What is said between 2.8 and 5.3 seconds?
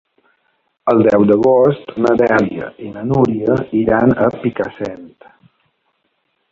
i na Núria iran a Picassent.